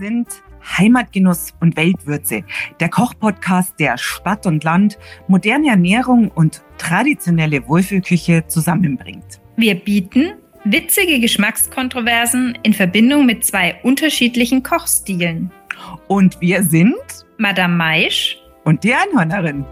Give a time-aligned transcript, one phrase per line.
[0.00, 0.28] sind
[0.78, 2.42] Heimatgenuss und Weltwürze,
[2.80, 4.98] der Kochpodcast, der Stadt und Land,
[5.28, 9.40] moderne Ernährung und traditionelle Wohlfühlküche zusammenbringt.
[9.56, 10.32] Wir bieten
[10.64, 15.50] witzige Geschmackskontroversen in Verbindung mit zwei unterschiedlichen Kochstilen.
[16.08, 16.96] Und wir sind
[17.38, 19.64] Madame Maisch und die Einhörnerin.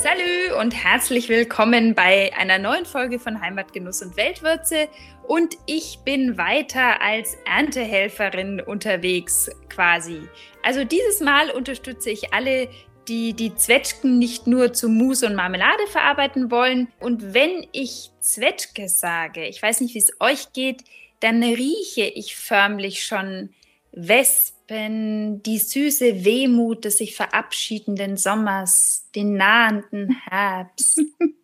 [0.00, 4.88] Salü und herzlich willkommen bei einer neuen Folge von Heimatgenuss und Weltwürze.
[5.30, 10.22] Und ich bin weiter als Erntehelferin unterwegs quasi.
[10.64, 12.68] Also dieses Mal unterstütze ich alle,
[13.06, 16.88] die die Zwetschgen nicht nur zu Mousse und Marmelade verarbeiten wollen.
[16.98, 20.82] Und wenn ich Zwetschge sage, ich weiß nicht, wie es euch geht,
[21.20, 23.50] dann rieche ich förmlich schon
[23.92, 31.00] Wespen, die süße Wehmut des sich verabschiedenden Sommers, den nahenden Herbst.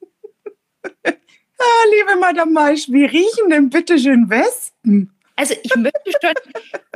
[1.58, 5.12] ah, liebe Madame Maisch, wie riechen denn bitte schön Wespen?
[5.36, 6.32] Also ich möchte schon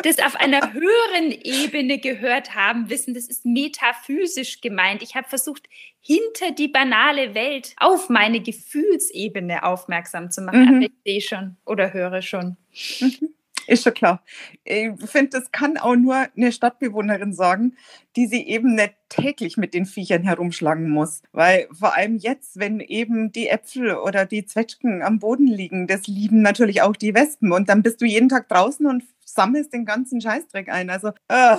[0.03, 5.03] das auf einer höheren Ebene gehört haben, wissen, das ist metaphysisch gemeint.
[5.03, 5.69] Ich habe versucht,
[6.01, 10.63] hinter die banale Welt auf meine Gefühlsebene aufmerksam zu machen.
[10.63, 10.69] Mhm.
[10.69, 12.57] Aber ich sehe schon oder höre schon.
[13.01, 13.35] Mhm.
[13.71, 14.21] Ist schon klar.
[14.65, 17.77] Ich finde, das kann auch nur eine Stadtbewohnerin sagen,
[18.17, 21.23] die sie eben nicht täglich mit den Viechern herumschlagen muss.
[21.31, 26.09] Weil vor allem jetzt, wenn eben die Äpfel oder die Zwetschgen am Boden liegen, das
[26.09, 27.53] lieben natürlich auch die Wespen.
[27.53, 30.91] Und dann bist du jeden Tag draußen und sammelst den ganzen Scheißdreck ein.
[30.91, 31.57] Also, äh,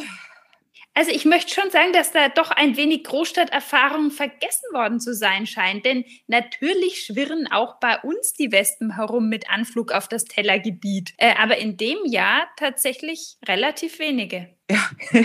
[0.94, 5.48] also ich möchte schon sagen, dass da doch ein wenig Großstadterfahrung vergessen worden zu sein
[5.48, 5.86] scheint.
[5.86, 11.14] Denn natürlich schwirren auch bei uns die Wespen herum mit Anflug auf das Tellergebiet.
[11.18, 14.50] Äh, aber in dem Jahr tatsächlich relativ wenige.
[14.70, 14.90] Ja,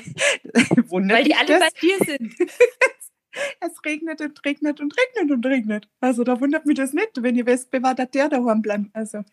[0.89, 1.61] wundert Weil die alle das?
[1.61, 2.35] bei dir sind.
[3.61, 5.89] es regnet und regnet und regnet und regnet.
[6.01, 8.87] Also da wundert mich das nicht, wenn die Wespe war, dass der daheim bleibt.
[8.93, 9.25] Also.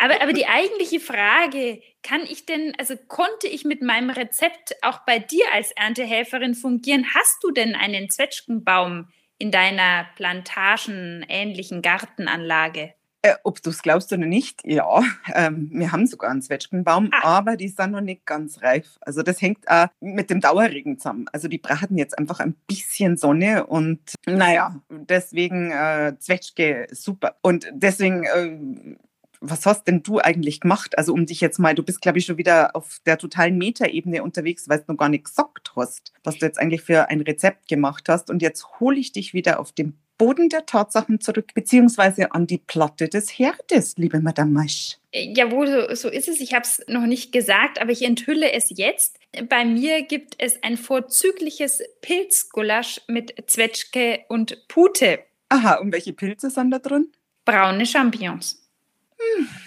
[0.00, 5.00] Aber, aber die eigentliche Frage, kann ich denn, also konnte ich mit meinem Rezept auch
[5.06, 7.06] bei dir als Erntehelferin fungieren?
[7.14, 9.08] Hast du denn einen Zwetschgenbaum
[9.38, 12.94] in deiner plantagenähnlichen Gartenanlage?
[13.20, 15.02] Äh, ob du es glaubst oder nicht, ja,
[15.34, 17.38] ähm, wir haben sogar einen Zwetschgenbaum, ah.
[17.38, 18.96] aber die sind noch nicht ganz reif.
[19.00, 21.26] Also das hängt auch mit dem Dauerregen zusammen.
[21.32, 27.34] Also die brauchen jetzt einfach ein bisschen Sonne und naja, deswegen äh, Zwetschge super.
[27.42, 28.96] Und deswegen äh,
[29.40, 30.96] was hast denn du eigentlich gemacht?
[30.98, 34.22] Also um dich jetzt mal, du bist, glaube ich, schon wieder auf der totalen Metaebene
[34.22, 37.68] unterwegs, weil du noch gar nicht gesagt hast, was du jetzt eigentlich für ein Rezept
[37.68, 38.30] gemacht hast.
[38.30, 42.58] Und jetzt hole ich dich wieder auf den Boden der Tatsachen zurück, beziehungsweise an die
[42.58, 44.98] Platte des Herdes, liebe Madame Maisch.
[45.14, 46.40] Jawohl, so, so ist es.
[46.40, 49.18] Ich habe es noch nicht gesagt, aber ich enthülle es jetzt.
[49.48, 55.20] Bei mir gibt es ein vorzügliches Pilzgulasch mit Zwetschge und Pute.
[55.50, 57.12] Aha, und welche Pilze sind da drin?
[57.44, 58.67] Braune Champignons.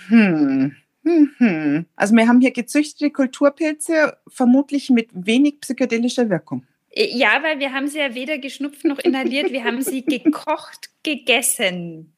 [0.08, 0.76] Hm.
[1.04, 1.86] Mhm.
[1.96, 6.66] Also wir haben hier gezüchtete Kulturpilze, vermutlich mit wenig psychedelischer Wirkung.
[6.94, 10.90] Äh, ja, weil wir haben sie ja weder geschnupft noch inhaliert, wir haben sie gekocht,
[11.04, 12.14] gegessen.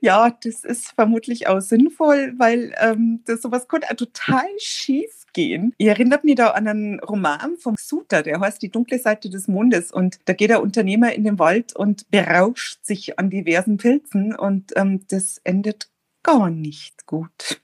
[0.00, 5.74] Ja, das ist vermutlich auch sinnvoll, weil ähm, das sowas konnte total schief gehen.
[5.76, 9.46] Ich erinnert mich da an einen Roman vom Suter, der heißt Die dunkle Seite des
[9.46, 9.92] Mondes.
[9.92, 14.72] Und da geht der Unternehmer in den Wald und berauscht sich an diversen Pilzen und
[14.76, 15.88] ähm, das endet
[16.28, 17.60] gar nicht gut.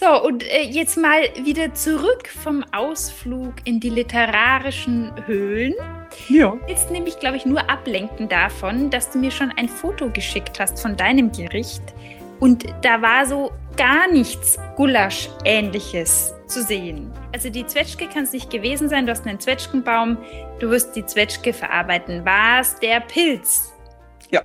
[0.00, 5.74] So, und äh, jetzt mal wieder zurück vom Ausflug in die literarischen Höhlen.
[6.28, 6.56] Ja.
[6.68, 10.80] Jetzt nämlich, glaube ich, nur ablenken davon, dass du mir schon ein Foto geschickt hast
[10.80, 11.82] von deinem Gericht.
[12.38, 17.10] Und da war so gar nichts Gulasch-ähnliches zu sehen.
[17.32, 19.04] Also die Zwetschge kann es nicht gewesen sein.
[19.06, 20.16] Du hast einen Zwetschgenbaum,
[20.60, 22.24] du wirst die Zwetschge verarbeiten.
[22.24, 23.72] War es der Pilz?
[24.30, 24.44] Ja,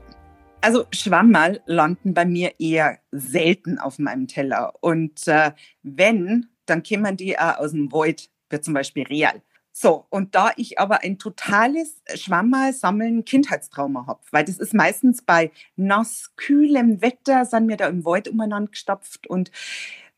[0.63, 4.73] also Schwammerl landen bei mir eher selten auf meinem Teller.
[4.81, 5.51] Und äh,
[5.83, 9.41] wenn, dann kämen die auch aus dem Wald, wie zum Beispiel Real.
[9.73, 15.51] So, und da ich aber ein totales Schwammerl-Sammeln Kindheitstrauma habe, weil das ist meistens bei
[15.75, 19.51] nass, kühlem Wetter, sind wir da im Wald umeinander gestapft und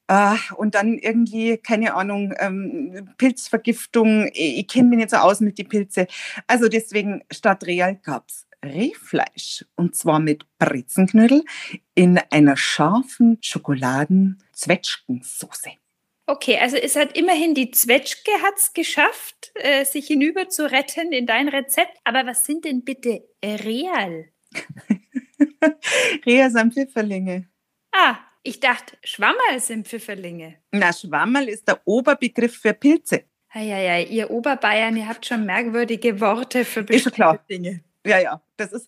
[0.08, 4.30] Uh, und dann irgendwie, keine Ahnung, ähm, Pilzvergiftung.
[4.34, 6.06] Ich, ich kenne mich nicht so aus mit den Pilze.
[6.46, 11.44] Also deswegen, statt Real gab es Rehfleisch und zwar mit Brezenknödel
[11.94, 15.72] in einer scharfen Schokoladen-Zwetschgensoße.
[16.28, 21.28] Okay, also es hat immerhin die Zwetschge hat's geschafft, äh, sich hinüber zu retten in
[21.28, 22.00] dein Rezept.
[22.04, 24.30] Aber was sind denn bitte Real?
[26.26, 27.48] Real sind Pfifferlinge.
[27.92, 30.56] Ah, ich dachte, Schwammerl sind Pfifferlinge.
[30.72, 33.26] Na, Schwammerl ist der Oberbegriff für Pilze.
[33.54, 37.84] Ja, ja, ja, ihr Oberbayern, ihr habt schon merkwürdige Worte für bestimmte Dinge.
[38.06, 38.88] Ja, ja, das ist,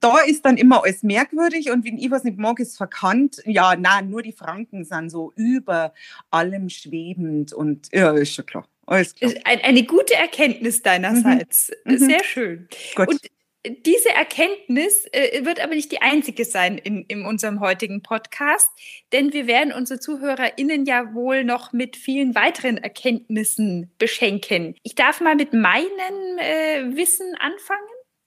[0.00, 3.42] da ist dann immer alles merkwürdig und wenn ich was nicht mag, ist verkannt.
[3.44, 5.92] Ja, nein, nur die Franken sind so über
[6.30, 8.66] allem schwebend und ja, ist schon klar.
[8.86, 9.32] Alles klar.
[9.44, 11.70] Eine gute Erkenntnis deinerseits.
[11.84, 11.98] Mhm.
[11.98, 12.24] Sehr mhm.
[12.24, 12.68] schön.
[12.96, 13.08] Gut.
[13.08, 13.20] Und
[13.64, 18.68] diese Erkenntnis äh, wird aber nicht die einzige sein in, in unserem heutigen Podcast,
[19.12, 24.74] denn wir werden unsere ZuhörerInnen ja wohl noch mit vielen weiteren Erkenntnissen beschenken.
[24.82, 27.80] Ich darf mal mit meinem äh, Wissen anfangen.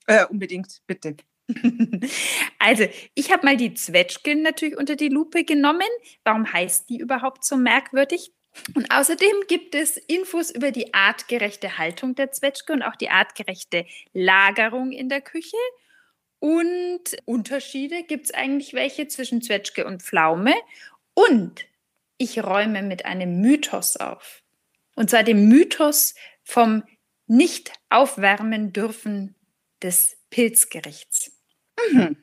[0.08, 1.16] Äh, unbedingt, bitte.
[2.58, 5.88] Also, ich habe mal die Zwetschgen natürlich unter die Lupe genommen.
[6.24, 8.32] Warum heißt die überhaupt so merkwürdig?
[8.74, 13.86] Und außerdem gibt es Infos über die artgerechte Haltung der Zwetschge und auch die artgerechte
[14.14, 15.58] Lagerung in der Küche.
[16.40, 20.54] Und Unterschiede gibt es eigentlich welche zwischen Zwetschge und Pflaume.
[21.14, 21.66] Und
[22.18, 24.42] ich räume mit einem Mythos auf.
[24.96, 26.84] Und zwar dem Mythos vom
[27.28, 29.36] nicht aufwärmen dürfen
[29.82, 31.32] des Pilzgerichts.
[31.92, 32.18] Mhm.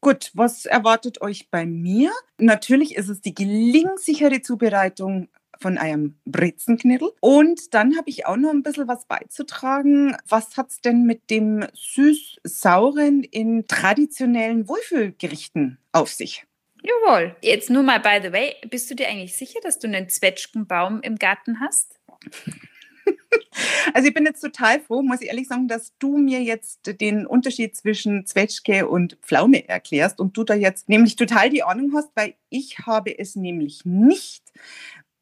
[0.00, 2.12] Gut, was erwartet euch bei mir?
[2.38, 5.28] Natürlich ist es die gelingensichere Zubereitung
[5.60, 7.12] von einem Brezenknittel.
[7.20, 10.16] Und dann habe ich auch noch ein bisschen was beizutragen.
[10.28, 16.46] Was hat es denn mit dem süß-sauren in traditionellen Wohlfühlgerichten auf sich?
[16.82, 17.34] Jawohl.
[17.40, 21.00] Jetzt nur mal, by the way, bist du dir eigentlich sicher, dass du einen Zwetschgenbaum
[21.00, 21.98] im Garten hast?
[23.92, 27.26] Also ich bin jetzt total froh, muss ich ehrlich sagen, dass du mir jetzt den
[27.26, 32.10] Unterschied zwischen Zwetschge und Pflaume erklärst und du da jetzt nämlich total die Ahnung hast,
[32.14, 34.52] weil ich habe es nämlich nicht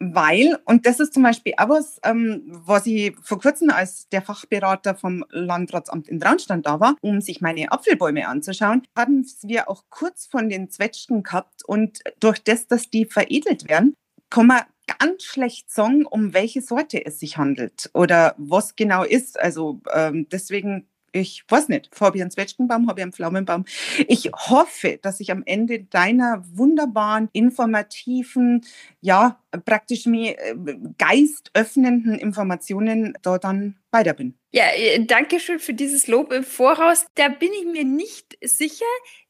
[0.03, 4.23] weil, und das ist zum Beispiel auch was, ähm, was ich vor kurzem als der
[4.23, 9.85] Fachberater vom Landratsamt in Traunstein da war, um sich meine Apfelbäume anzuschauen, haben wir auch
[9.91, 13.95] kurz von den Zwetschgen gehabt und durch das, dass die veredelt werden,
[14.29, 14.63] kann man
[14.99, 19.39] ganz schlecht sagen, um welche Sorte es sich handelt oder was genau ist.
[19.39, 23.65] Also ähm, deswegen ich weiß nicht, einen Zwetschgenbaum, einen Pflaumenbaum.
[24.09, 28.65] Ich hoffe, dass ich am Ende deiner wunderbaren, informativen,
[29.01, 30.55] ja, praktisch mir äh,
[30.99, 34.35] geistöffnenden Informationen da dann weiter bin.
[34.53, 37.07] Ja, äh, danke schön für dieses Lob im Voraus.
[37.15, 38.85] Da bin ich mir nicht sicher,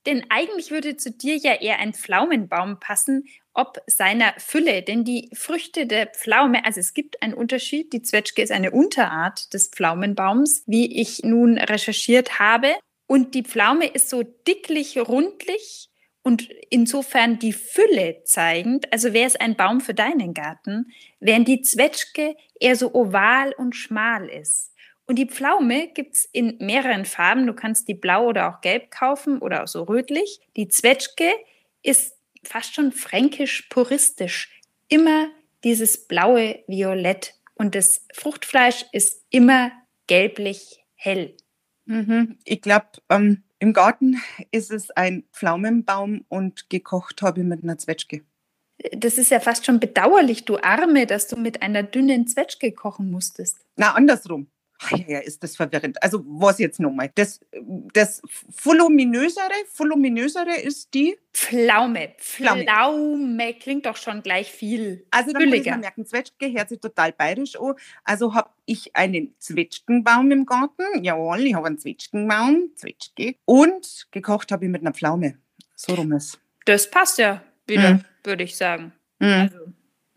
[0.07, 4.83] denn eigentlich würde zu dir ja eher ein Pflaumenbaum passen ob seiner Fülle.
[4.83, 7.93] Denn die Früchte der Pflaume, also es gibt einen Unterschied.
[7.93, 12.75] Die Zwetschge ist eine Unterart des Pflaumenbaums, wie ich nun recherchiert habe.
[13.07, 15.91] Und die Pflaume ist so dicklich, rundlich
[16.23, 18.91] und insofern die Fülle zeigend.
[18.93, 23.75] Also wäre es ein Baum für deinen Garten, während die Zwetschge eher so oval und
[23.75, 24.72] schmal ist.
[25.07, 27.47] Und die Pflaume gibt es in mehreren Farben.
[27.47, 30.41] Du kannst die blau oder auch gelb kaufen oder auch so rötlich.
[30.57, 31.31] Die Zwetschge
[31.83, 34.61] ist fast schon fränkisch-puristisch.
[34.89, 35.29] Immer
[35.65, 39.73] dieses blaue Violett und das Fruchtfleisch ist immer
[40.07, 41.37] gelblich hell.
[41.85, 42.39] Mhm.
[42.45, 44.21] Ich glaube, ähm, im Garten
[44.51, 48.23] ist es ein Pflaumenbaum und gekocht habe ich mit einer Zwetschge.
[48.97, 53.11] Das ist ja fast schon bedauerlich, du Arme, dass du mit einer dünnen Zwetschge kochen
[53.11, 53.59] musstest.
[53.77, 54.49] Na, andersrum.
[54.85, 56.03] Ach ja, ist das verwirrend.
[56.03, 57.11] Also was jetzt nochmal?
[57.15, 57.41] Das,
[57.93, 58.23] das
[58.63, 62.15] voluminösere, voluminösere ist die Pflaume.
[62.19, 62.65] Pflaume.
[62.65, 65.07] Pflaume klingt doch schon gleich viel.
[65.11, 67.75] Also dann muss mal merken, Zwetschge hört sich total bayerisch an.
[68.05, 71.03] Also habe ich einen Zwetschgenbaum im Garten.
[71.03, 73.37] Jawohl, ich habe einen Zwetschgenbaum, Zwetschge.
[73.45, 75.39] Und gekocht habe ich mit einer Pflaume.
[75.75, 76.41] So rum ist.
[76.65, 78.05] Das passt ja wieder, hm.
[78.25, 78.93] würde ich sagen.
[79.21, 79.29] Hm.
[79.29, 79.73] Also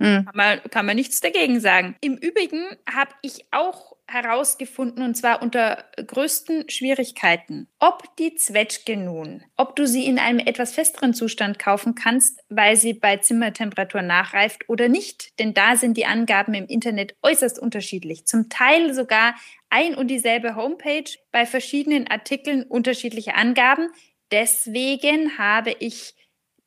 [0.06, 0.26] hm.
[0.26, 1.96] Kann, man, kann man nichts dagegen sagen.
[2.02, 9.44] Im Übrigen habe ich auch herausgefunden, und zwar unter größten Schwierigkeiten, ob die Zwetschge nun,
[9.58, 14.70] ob du sie in einem etwas festeren Zustand kaufen kannst, weil sie bei Zimmertemperatur nachreift
[14.70, 15.40] oder nicht.
[15.40, 18.28] Denn da sind die Angaben im Internet äußerst unterschiedlich.
[18.28, 19.36] Zum Teil sogar
[19.70, 23.90] ein und dieselbe Homepage, bei verschiedenen Artikeln unterschiedliche Angaben.
[24.32, 26.14] Deswegen habe ich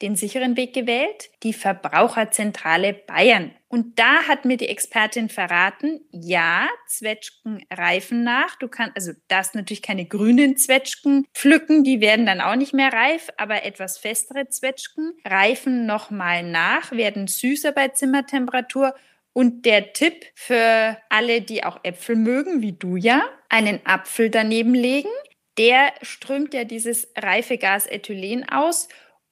[0.03, 3.53] den sicheren Weg gewählt, die Verbraucherzentrale Bayern.
[3.69, 8.57] Und da hat mir die Expertin verraten, ja, Zwetschgen reifen nach.
[8.57, 12.93] Du kannst, also darfst natürlich keine grünen Zwetschgen pflücken, die werden dann auch nicht mehr
[12.93, 18.95] reif, aber etwas festere Zwetschgen reifen nochmal nach, werden süßer bei Zimmertemperatur.
[19.35, 24.75] Und der Tipp für alle, die auch Äpfel mögen, wie du ja, einen Apfel daneben
[24.75, 25.11] legen.
[25.59, 28.89] Der strömt ja dieses Reifegas Ethylen aus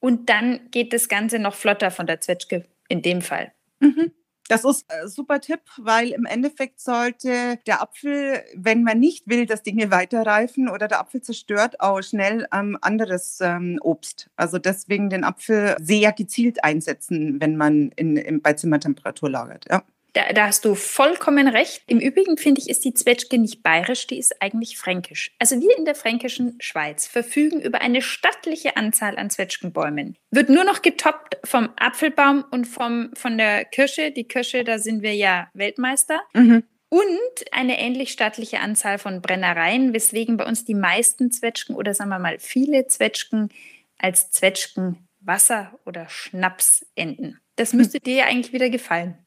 [0.07, 3.51] und dann geht das Ganze noch flotter von der Zwetschge in dem Fall.
[3.81, 4.13] Mhm.
[4.47, 9.45] Das ist ein super Tipp, weil im Endeffekt sollte der Apfel, wenn man nicht will,
[9.45, 14.29] dass Dinge weiterreifen oder der Apfel zerstört, auch schnell ähm, anderes ähm, Obst.
[14.37, 19.65] Also deswegen den Apfel sehr gezielt einsetzen, wenn man in, in, bei Zimmertemperatur lagert.
[19.69, 19.83] Ja.
[20.17, 21.83] Da, da, hast du vollkommen recht.
[21.85, 25.31] Im Übrigen finde ich, ist die Zwetschge nicht bayerisch, die ist eigentlich fränkisch.
[25.37, 30.17] Also wir in der fränkischen Schweiz verfügen über eine stattliche Anzahl an Zwetschgenbäumen.
[30.31, 34.11] Wird nur noch getoppt vom Apfelbaum und vom, von der Kirsche.
[34.11, 36.19] Die Kirsche, da sind wir ja Weltmeister.
[36.33, 36.63] Mhm.
[36.89, 37.11] Und
[37.51, 42.17] eine ähnlich stattliche Anzahl von Brennereien, weswegen bei uns die meisten Zwetschgen oder sagen wir
[42.17, 43.49] mal viele Zwetschgen
[43.99, 47.39] als Zwetschgenwasser oder Schnaps enden.
[47.55, 49.17] Das müsste dir ja eigentlich wieder gefallen.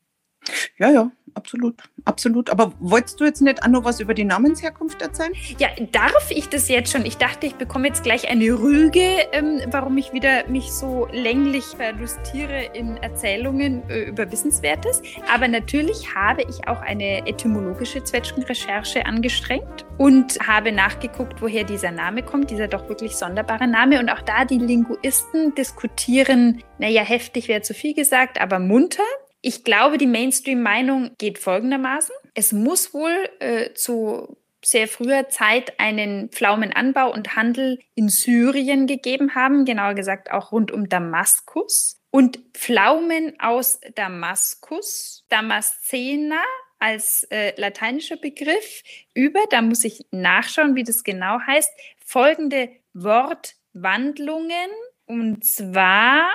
[0.79, 2.51] Ja, ja, absolut, absolut.
[2.51, 5.33] Aber wolltest du jetzt nicht auch noch was über die Namensherkunft erzählen?
[5.59, 7.05] Ja, darf ich das jetzt schon?
[7.05, 11.65] Ich dachte, ich bekomme jetzt gleich eine Rüge, ähm, warum ich wieder mich so länglich
[11.65, 15.03] verlustiere in Erzählungen äh, über Wissenswertes.
[15.33, 22.23] Aber natürlich habe ich auch eine etymologische Zwetschgenrecherche angestrengt und habe nachgeguckt, woher dieser Name
[22.23, 24.01] kommt, dieser doch wirklich sonderbare Name.
[24.01, 29.03] Und auch da die Linguisten diskutieren, naja, heftig wäre zu viel gesagt, aber munter.
[29.43, 32.15] Ich glaube, die Mainstream-Meinung geht folgendermaßen.
[32.35, 39.35] Es muss wohl äh, zu sehr früher Zeit einen Pflaumenanbau und Handel in Syrien gegeben
[39.35, 41.99] haben, genauer gesagt auch rund um Damaskus.
[42.11, 46.43] Und Pflaumen aus Damaskus, Damascena
[46.79, 48.83] als äh, lateinischer Begriff,
[49.15, 51.71] über, da muss ich nachschauen, wie das genau heißt,
[52.05, 54.71] folgende Wortwandlungen.
[55.07, 56.31] Und zwar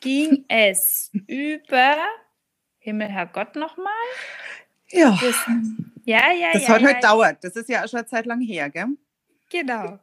[0.00, 1.96] ging es über
[2.82, 3.92] Himmel, Herrgott nochmal?
[4.90, 5.18] Ja.
[5.20, 5.36] Das,
[6.04, 6.68] ja, ja, das ja.
[6.68, 7.08] hat ja, halt ja.
[7.08, 7.44] dauert.
[7.44, 8.88] Das ist ja auch schon eine Zeit lang her, gell?
[9.50, 9.98] Genau.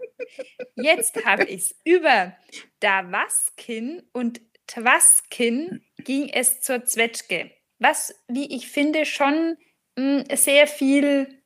[0.75, 1.75] Jetzt habe ich es.
[1.83, 2.33] Über
[2.79, 7.51] Davaskin und Twaskin ging es zur Zwetschge.
[7.79, 9.57] Was, wie ich finde, schon
[9.97, 11.41] mh, hm, sehr viel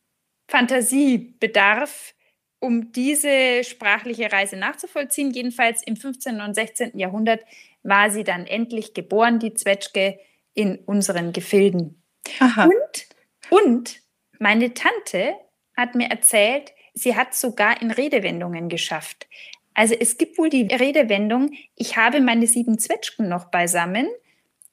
[0.47, 2.13] Fantasie bedarf,
[2.59, 5.31] um diese sprachliche Reise nachzuvollziehen.
[5.31, 6.41] Jedenfalls im 15.
[6.41, 6.99] und 16.
[6.99, 7.41] Jahrhundert
[7.81, 10.19] war sie dann endlich geboren, die Zwetschge
[10.53, 12.01] in unseren Gefilden.
[12.39, 12.65] Aha.
[12.65, 13.07] Und,
[13.49, 14.01] und
[14.39, 15.35] meine Tante
[15.75, 19.27] hat mir erzählt, sie hat sogar in Redewendungen geschafft.
[19.73, 24.07] Also es gibt wohl die Redewendung, ich habe meine sieben Zwetschgen noch beisammen.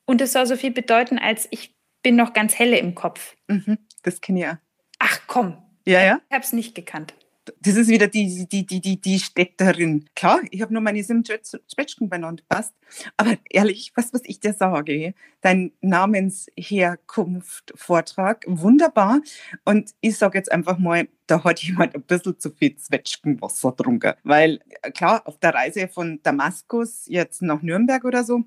[0.05, 3.37] Und es soll so viel bedeuten, als ich bin noch ganz helle im Kopf.
[3.47, 4.61] Mhm, das kenne ich ja.
[4.99, 5.57] Ach komm.
[5.87, 6.21] Ja, ja.
[6.29, 7.15] Ich habe es nicht gekannt
[7.61, 10.05] das ist wieder die, die, die, die, die Städterin.
[10.15, 12.73] Klar, ich habe nur meine sieben Zwetschgen benannt, passt.
[13.17, 19.21] Aber ehrlich, was, was ich dir sage, dein Namensherkunft-Vortrag, wunderbar.
[19.65, 24.13] Und ich sage jetzt einfach mal, da hat jemand ein bisschen zu viel Zwetschgenwasser getrunken.
[24.25, 24.61] Weil,
[24.95, 28.45] klar, auf der Reise von Damaskus jetzt nach Nürnberg oder so,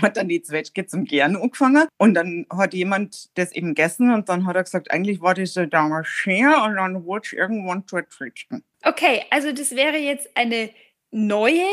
[0.00, 4.28] hat dann die Zwetschge zum Gern angefangen und dann hat jemand das eben gegessen und
[4.28, 8.08] dann hat er gesagt, eigentlich war das damals schön und dann wurde es irgendwann zur
[8.08, 8.62] Zwetschgen.
[8.84, 10.70] Okay, also das wäre jetzt eine
[11.10, 11.64] neue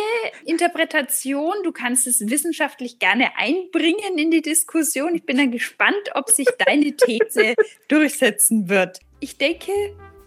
[0.45, 1.53] Interpretation.
[1.63, 5.15] Du kannst es wissenschaftlich gerne einbringen in die Diskussion.
[5.15, 7.55] Ich bin dann gespannt, ob sich deine These
[7.87, 8.99] durchsetzen wird.
[9.19, 9.71] Ich denke,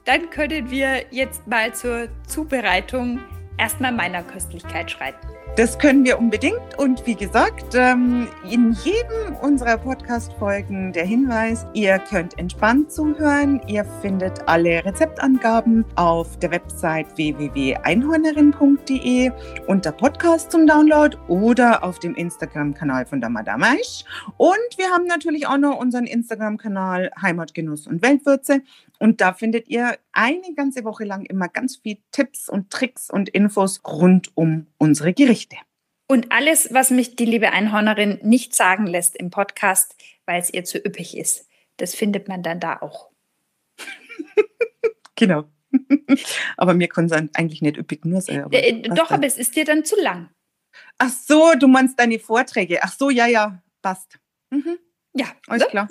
[0.04, 3.20] dann können wir jetzt mal zur Zubereitung
[3.58, 5.37] erstmal meiner Köstlichkeit schreiten.
[5.58, 6.78] Das können wir unbedingt.
[6.78, 13.60] Und wie gesagt, ähm, in jedem unserer Podcast-Folgen der Hinweis, ihr könnt entspannt zuhören.
[13.66, 19.32] Ihr findet alle Rezeptangaben auf der Website www.einhornerin.de
[19.66, 24.04] unter Podcast zum Download oder auf dem Instagram-Kanal von der Madame Eisch.
[24.36, 28.62] Und wir haben natürlich auch noch unseren Instagram-Kanal Heimatgenuss und Weltwürze.
[29.00, 33.28] Und da findet ihr eine ganze Woche lang immer ganz viel Tipps und Tricks und
[33.28, 35.47] Infos rund um unsere Gerichte.
[36.08, 40.64] Und alles, was mich die liebe Einhornerin nicht sagen lässt im Podcast, weil es ihr
[40.64, 41.46] zu üppig ist,
[41.76, 43.10] das findet man dann da auch.
[45.14, 45.44] genau.
[46.56, 48.44] aber mir kann es eigentlich nicht üppig nur sein.
[48.44, 50.30] Aber äh, doch, aber es ist dir dann zu lang.
[50.96, 52.82] Ach so, du meinst deine Vorträge.
[52.82, 54.18] Ach so, ja, ja, passt.
[54.50, 54.78] Mhm.
[55.14, 55.68] Ja, alles ne?
[55.68, 55.88] klar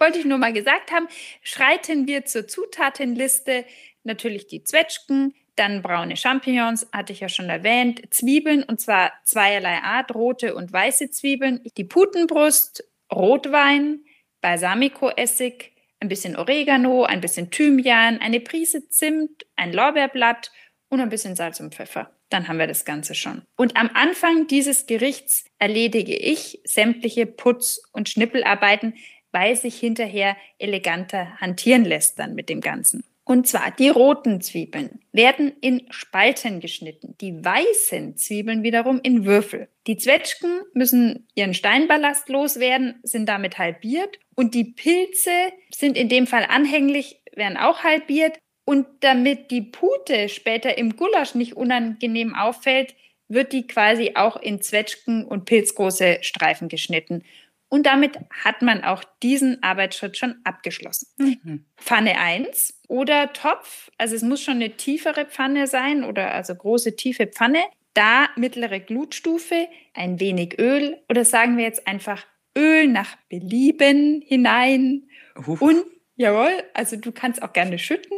[0.00, 1.06] wollte ich nur mal gesagt haben,
[1.42, 3.66] schreiten wir zur Zutatenliste.
[4.02, 9.78] Natürlich die Zwetschgen, dann braune Champignons, hatte ich ja schon erwähnt, Zwiebeln und zwar zweierlei
[9.78, 14.04] Art, rote und weiße Zwiebeln, die Putenbrust, Rotwein,
[14.40, 20.50] Balsamico-Essig, ein bisschen Oregano, ein bisschen Thymian, eine Prise Zimt, ein Lorbeerblatt
[20.88, 22.10] und ein bisschen Salz und Pfeffer.
[22.30, 23.42] Dann haben wir das Ganze schon.
[23.56, 28.94] Und am Anfang dieses Gerichts erledige ich sämtliche Putz- und Schnippelarbeiten,
[29.32, 33.04] weil sich hinterher eleganter hantieren lässt dann mit dem Ganzen.
[33.30, 39.68] Und zwar die roten Zwiebeln werden in Spalten geschnitten, die weißen Zwiebeln wiederum in Würfel.
[39.86, 45.30] Die Zwetschgen müssen ihren Steinballast loswerden, sind damit halbiert und die Pilze
[45.72, 48.36] sind in dem Fall anhänglich, werden auch halbiert.
[48.64, 52.96] Und damit die Pute später im Gulasch nicht unangenehm auffällt,
[53.28, 57.22] wird die quasi auch in Zwetschgen und pilzgroße Streifen geschnitten.
[57.68, 61.06] Und damit hat man auch diesen Arbeitsschritt schon abgeschlossen.
[61.16, 61.64] Mhm.
[61.76, 66.96] Pfanne 1 oder Topf, also es muss schon eine tiefere Pfanne sein oder also große
[66.96, 67.60] tiefe Pfanne.
[67.94, 72.26] Da mittlere Glutstufe, ein wenig Öl oder sagen wir jetzt einfach
[72.58, 75.08] Öl nach Belieben hinein.
[75.36, 75.62] Uff.
[75.62, 75.84] Und
[76.16, 78.16] jawohl, also du kannst auch gerne schütten.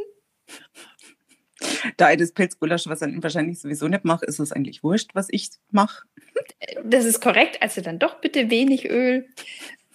[1.96, 5.28] Da ich das Pilzgulasch was ich wahrscheinlich sowieso nicht mache, ist es eigentlich wurscht, was
[5.30, 6.06] ich mache.
[6.82, 9.28] Das ist korrekt, also dann doch bitte wenig Öl.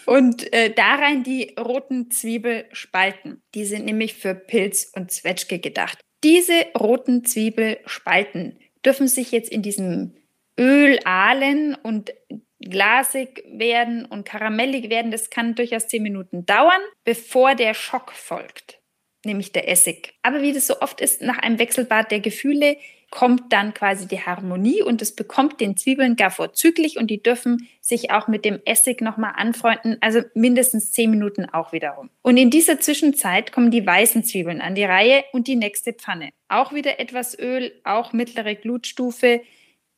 [0.07, 3.41] Und äh, da rein die roten Zwiebelspalten.
[3.53, 5.99] Die sind nämlich für Pilz und Zwetschge gedacht.
[6.23, 10.15] Diese roten Zwiebelspalten dürfen sich jetzt in diesem
[10.57, 12.13] Öl ahlen und
[12.61, 15.11] glasig werden und karamellig werden.
[15.11, 18.79] Das kann durchaus zehn Minuten dauern, bevor der Schock folgt,
[19.27, 20.15] nämlich der Essig.
[20.23, 22.77] Aber wie das so oft ist, nach einem Wechselbad der Gefühle
[23.09, 27.67] kommt dann quasi die Harmonie und es bekommt den Zwiebeln gar vorzüglich und die dürfen
[27.79, 32.09] sich auch mit dem Essig nochmal anfreunden, also mindestens zehn Minuten auch wiederum.
[32.21, 36.31] Und in dieser Zwischenzeit kommen die weißen Zwiebeln an die Reihe und die nächste Pfanne.
[36.49, 39.41] Auch wieder etwas Öl, auch mittlere Glutstufe,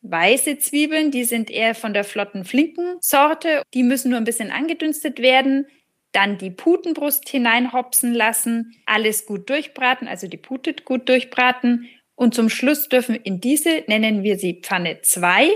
[0.01, 3.63] weiße Zwiebeln, die sind eher von der flotten flinken Sorte.
[3.73, 5.65] Die müssen nur ein bisschen angedünstet werden.
[6.11, 11.87] Dann die Putenbrust hineinhopsen lassen, alles gut durchbraten, also die Pute gut durchbraten.
[12.15, 15.49] Und zum Schluss dürfen in diese, nennen wir sie Pfanne 2,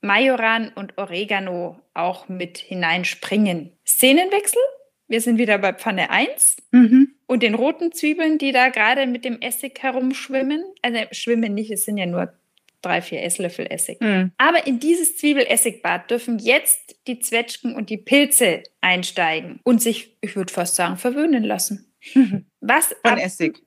[0.00, 3.72] Majoran und Oregano auch mit hineinspringen.
[3.86, 4.60] Szenenwechsel.
[5.06, 7.14] Wir sind wieder bei Pfanne 1 mhm.
[7.26, 10.64] und den roten Zwiebeln, die da gerade mit dem Essig herumschwimmen.
[10.80, 12.32] Also schwimmen nicht, es sind ja nur
[12.82, 14.00] drei, vier Esslöffel Essig.
[14.00, 14.32] Mhm.
[14.38, 20.36] Aber in dieses Zwiebel-Essigbad dürfen jetzt die Zwetschgen und die Pilze einsteigen und sich, ich
[20.36, 21.92] würde fast sagen, verwöhnen lassen.
[22.14, 22.46] Mhm.
[22.60, 23.62] Was von Essig.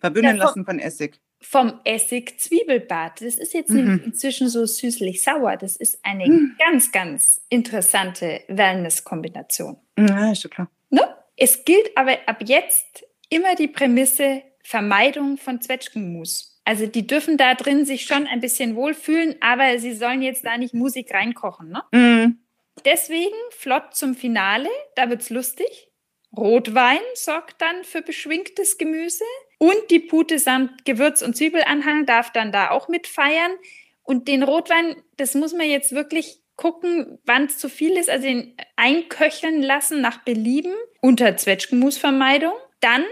[0.00, 1.20] Verwöhnen ja, lassen von Essig.
[1.40, 3.20] Vom Essig-Zwiebelbad.
[3.20, 4.02] Das ist jetzt mhm.
[4.04, 5.56] inzwischen so süßlich-sauer.
[5.56, 6.56] Das ist eine mhm.
[6.58, 9.76] ganz, ganz interessante Wellness-Kombination.
[9.98, 10.70] Ja, ist schon klar.
[10.90, 11.02] Ne?
[11.36, 16.51] Es gilt aber ab jetzt immer die Prämisse Vermeidung von Zwetschgenmus.
[16.64, 20.56] Also die dürfen da drin sich schon ein bisschen wohlfühlen, aber sie sollen jetzt da
[20.56, 21.70] nicht Musik reinkochen.
[21.70, 21.82] Ne?
[21.98, 22.38] Mm.
[22.84, 25.88] Deswegen flott zum Finale, da wird's lustig.
[26.36, 29.24] Rotwein sorgt dann für beschwingtes Gemüse
[29.58, 33.52] und die Pute samt Gewürz- und Zwiebelanhang darf dann da auch mit feiern.
[34.02, 38.26] Und den Rotwein, das muss man jetzt wirklich gucken, wann es zu viel ist, also
[38.26, 42.54] den einköcheln lassen nach Belieben unter Zwetschgenmusvermeidung.
[42.80, 43.04] Dann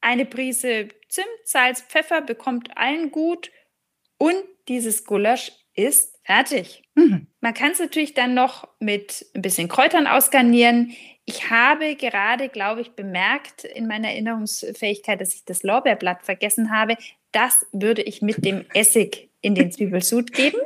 [0.00, 3.50] eine Prise Zimt, Salz, Pfeffer bekommt allen gut
[4.16, 4.36] und
[4.68, 6.84] dieses Gulasch ist fertig.
[6.94, 7.26] Mhm.
[7.40, 10.94] Man kann es natürlich dann noch mit ein bisschen Kräutern ausgarnieren.
[11.24, 16.96] Ich habe gerade, glaube ich, bemerkt in meiner Erinnerungsfähigkeit, dass ich das Lorbeerblatt vergessen habe.
[17.32, 20.58] Das würde ich mit dem Essig in den Zwiebelsud geben.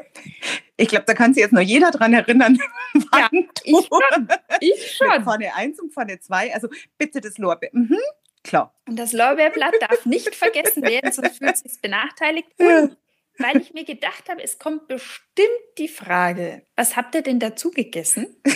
[0.77, 2.59] Ich glaube, da kann sich jetzt noch jeder dran erinnern.
[3.15, 4.29] ja, ich schon.
[4.61, 5.25] Ich schon.
[5.25, 6.53] Pfanne 1 und Pfanne 2.
[6.53, 7.71] Also bitte das Lorbeer.
[7.73, 7.99] Mhm.
[8.45, 8.75] Klar.
[8.87, 12.49] Und das Lorbeerblatt darf nicht vergessen werden, sonst fühlt sich benachteiligt.
[12.59, 12.97] Und
[13.39, 17.71] weil ich mir gedacht habe, es kommt bestimmt die Frage, was habt ihr denn dazu
[17.71, 18.37] gegessen?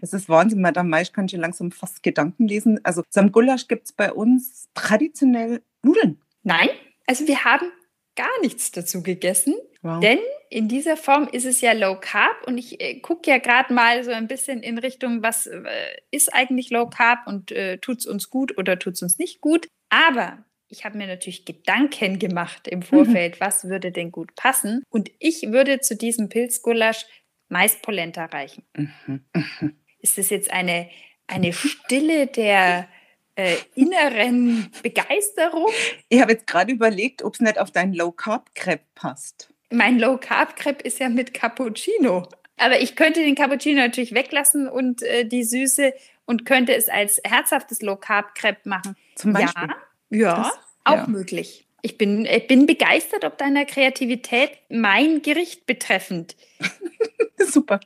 [0.00, 2.78] Es ist Wahnsinn, Madame Maisch kann schon langsam fast Gedanken lesen.
[2.84, 6.20] Also zum Gulasch gibt es bei uns traditionell Nudeln.
[6.44, 6.68] Nein,
[7.06, 7.66] also wir haben
[8.14, 9.98] gar nichts dazu gegessen, wow.
[10.00, 10.18] denn
[10.52, 14.04] in dieser Form ist es ja Low Carb und ich äh, gucke ja gerade mal
[14.04, 15.62] so ein bisschen in Richtung, was äh,
[16.10, 19.40] ist eigentlich Low Carb und äh, tut es uns gut oder tut es uns nicht
[19.40, 19.68] gut.
[19.88, 23.44] Aber ich habe mir natürlich Gedanken gemacht im Vorfeld, mhm.
[23.44, 24.82] was würde denn gut passen.
[24.90, 27.06] Und ich würde zu diesem Pilzgulasch
[27.48, 28.64] Maispolenta reichen.
[28.76, 29.24] Mhm.
[29.34, 29.76] Mhm.
[30.00, 30.90] Ist das jetzt eine,
[31.28, 32.88] eine Stille der
[33.36, 35.70] äh, inneren Begeisterung?
[36.08, 39.51] Ich habe jetzt gerade überlegt, ob es nicht auf deinen Low Carb Crepe passt.
[39.72, 42.28] Mein Low Carb Crepe ist ja mit Cappuccino.
[42.56, 45.94] Aber ich könnte den Cappuccino natürlich weglassen und äh, die Süße
[46.26, 48.96] und könnte es als herzhaftes Low Carb Crepe machen.
[49.16, 49.68] Zum Beispiel.
[50.10, 51.06] Ja, ja das, auch ja.
[51.06, 51.66] möglich.
[51.80, 56.36] Ich bin, ich bin begeistert ob deiner Kreativität mein Gericht betreffend.
[57.38, 57.80] Super.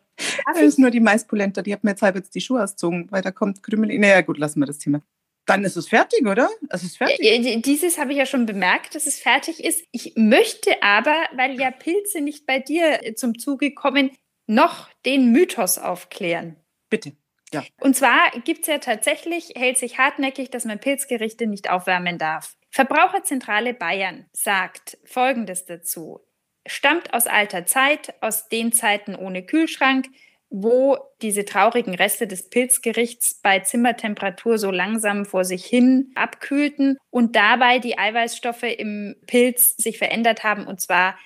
[0.46, 3.22] Das ist nur die Maispolenta, die hat mir jetzt halb jetzt die Schuhe ausgezogen, weil
[3.22, 3.98] da kommt Krümel.
[3.98, 5.00] Naja, gut, lassen wir das Thema.
[5.46, 6.50] Dann ist es fertig, oder?
[6.70, 7.62] Es ist fertig.
[7.62, 9.84] Dieses habe ich ja schon bemerkt, dass es fertig ist.
[9.92, 14.10] Ich möchte aber, weil ja Pilze nicht bei dir äh, zum Zuge kommen,
[14.48, 16.56] noch den Mythos aufklären.
[16.90, 17.12] Bitte.
[17.52, 17.64] Ja.
[17.80, 22.56] Und zwar gibt es ja tatsächlich, hält sich hartnäckig, dass man Pilzgerichte nicht aufwärmen darf.
[22.70, 26.20] Verbraucherzentrale Bayern sagt Folgendes dazu.
[26.66, 30.08] Stammt aus alter Zeit, aus den Zeiten ohne Kühlschrank,
[30.50, 37.36] wo diese traurigen Reste des Pilzgerichts bei Zimmertemperatur so langsam vor sich hin abkühlten und
[37.36, 41.18] dabei die Eiweißstoffe im Pilz sich verändert haben und zwar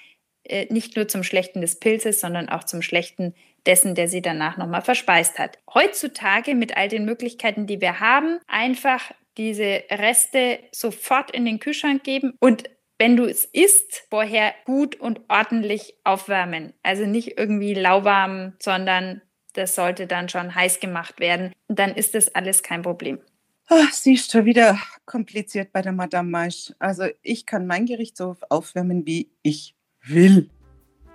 [0.45, 3.35] äh, nicht nur zum Schlechten des Pilzes, sondern auch zum Schlechten
[3.67, 5.59] dessen, der sie danach nochmal verspeist hat.
[5.73, 12.03] Heutzutage mit all den Möglichkeiten, die wir haben, einfach diese Reste sofort in den Kühlschrank
[12.05, 12.65] geben und
[13.01, 16.75] wenn du es isst, vorher gut und ordentlich aufwärmen.
[16.83, 19.23] Also nicht irgendwie lauwarm, sondern
[19.55, 21.55] das sollte dann schon heiß gemacht werden.
[21.67, 23.19] Dann ist das alles kein Problem.
[23.71, 26.75] Oh, siehst du, wieder kompliziert bei der Madame Maisch.
[26.79, 30.51] Also ich kann mein Gericht so aufwärmen, wie ich will.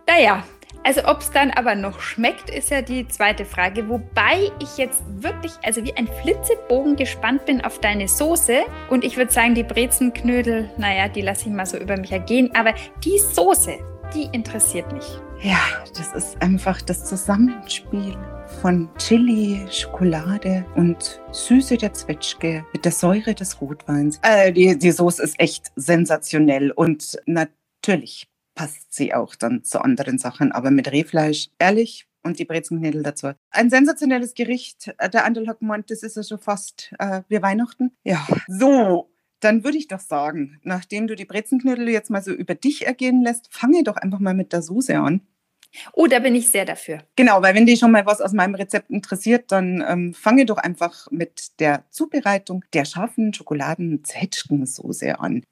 [0.08, 0.43] Naja,
[0.86, 3.89] also ob es dann aber noch schmeckt, ist ja die zweite Frage.
[3.89, 8.60] Wobei ich jetzt wirklich, also wie ein Flitzebogen gespannt bin auf deine Soße.
[8.91, 12.52] Und ich würde sagen, die Brezenknödel, naja, die lasse ich mal so über mich ergehen.
[12.54, 13.80] Aber die Soße,
[14.13, 15.06] die interessiert mich.
[15.41, 15.58] Ja,
[15.98, 18.15] das ist einfach das Zusammenspiel
[18.62, 24.19] von Chili, Schokolade und Süße der Zwetschge mit der Säure des Rotweins.
[24.21, 30.18] Äh, die, die Soße ist echt sensationell und natürlich passt sie auch dann zu anderen
[30.18, 30.52] Sachen.
[30.52, 33.34] Aber mit Rehfleisch, ehrlich, und die Brezenknödel dazu.
[33.52, 34.94] Ein sensationelles Gericht.
[34.98, 37.91] Äh, der Andel hat gemeint, das ist ja schon fast äh, wie Weihnachten.
[38.04, 39.12] Ja, so.
[39.41, 43.22] Dann würde ich doch sagen, nachdem du die Brezenknödel jetzt mal so über dich ergehen
[43.22, 45.22] lässt, fange doch einfach mal mit der Soße an.
[45.94, 47.00] Oh, da bin ich sehr dafür.
[47.15, 50.58] Genau, weil wenn dich schon mal was aus meinem Rezept interessiert, dann ähm, fange doch
[50.58, 55.44] einfach mit der Zubereitung der scharfen Schokoladen-Zwetschgensoße an.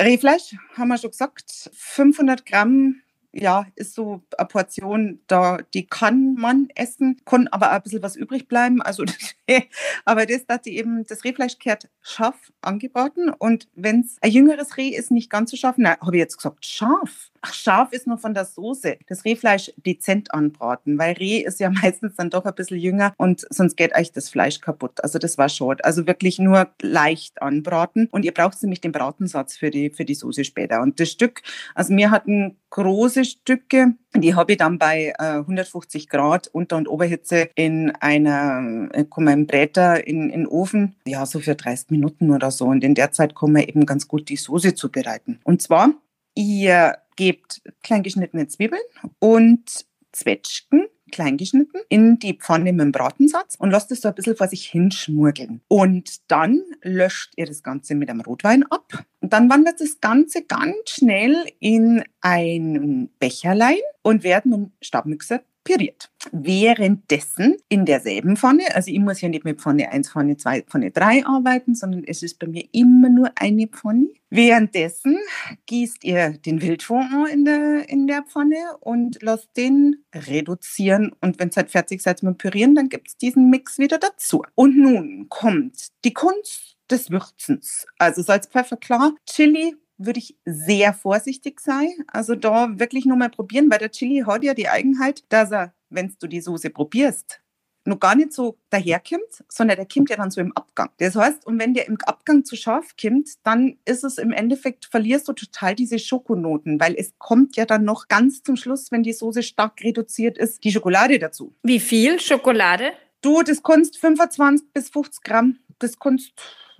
[0.00, 3.01] Rehfleisch, haben wir schon gesagt, 500 Gramm
[3.32, 8.02] ja, ist so eine Portion, da, die kann man essen, kann aber auch ein bisschen
[8.02, 8.82] was übrig bleiben.
[8.82, 9.04] Also,
[10.04, 14.76] aber das, dass die eben, das Rehfleisch kehrt scharf angebraten und wenn es ein jüngeres
[14.76, 17.30] Reh ist, nicht ganz so scharf, nein, habe ich jetzt gesagt, scharf.
[17.40, 18.98] Ach, scharf ist nur von der Soße.
[19.08, 23.46] Das Rehfleisch dezent anbraten, weil Reh ist ja meistens dann doch ein bisschen jünger und
[23.50, 25.02] sonst geht euch das Fleisch kaputt.
[25.02, 25.84] Also das war short.
[25.84, 30.14] Also wirklich nur leicht anbraten und ihr braucht nämlich den Bratensatz für die, für die
[30.14, 30.82] Soße später.
[30.82, 31.42] Und das Stück,
[31.74, 36.88] also wir hatten große Stücke, die habe ich dann bei äh, 150 Grad Unter- und
[36.88, 42.50] Oberhitze in einer, äh, Bräter in, in den Ofen, ja, so für 30 Minuten oder
[42.50, 42.66] so.
[42.66, 45.40] Und in der Zeit kann man eben ganz gut die Soße zubereiten.
[45.44, 45.92] Und zwar,
[46.34, 48.82] ihr gebt kleingeschnittene Zwiebeln
[49.18, 54.36] und Zwetschgen kleingeschnitten in die Pfanne mit dem Bratensatz und lasst es so ein bisschen
[54.36, 55.60] vor sich hinschmurgeln.
[55.68, 59.04] Und dann löscht ihr das Ganze mit einem Rotwein ab.
[59.20, 65.42] Und dann wandert das Ganze ganz schnell in ein Becherlein und wird mit dem Stabmixer
[65.64, 66.10] püriert.
[66.30, 70.90] Währenddessen in derselben Pfanne, also ich muss ja nicht mit Pfanne 1, Pfanne 2, Pfanne
[70.90, 74.08] 3 arbeiten, sondern es ist bei mir immer nur eine Pfanne.
[74.30, 75.18] Währenddessen
[75.66, 81.12] gießt ihr den Wildfond in der, in der Pfanne und lasst den reduzieren.
[81.20, 84.42] Und wenn es halt fertig seid mit Pürieren, dann gibt es diesen Mix wieder dazu.
[84.54, 87.86] Und nun kommt die Kunst des Würzens.
[87.98, 91.90] Also Salz, Pfeffer, klar, Chili, würde ich sehr vorsichtig sein.
[92.06, 95.74] Also da wirklich nur mal probieren, weil der Chili hat ja die Eigenheit, dass er,
[95.90, 97.42] wenn du die Soße probierst,
[97.84, 100.90] noch gar nicht so daherkommt, sondern der kommt ja dann so im Abgang.
[100.98, 104.86] Das heißt, und wenn der im Abgang zu scharf kommt, dann ist es im Endeffekt,
[104.86, 109.02] verlierst du total diese Schokonoten, weil es kommt ja dann noch ganz zum Schluss, wenn
[109.02, 111.54] die Soße stark reduziert ist, die Schokolade dazu.
[111.62, 112.92] Wie viel Schokolade?
[113.20, 116.32] Du, das kannst 25 bis 50 Gramm, das kannst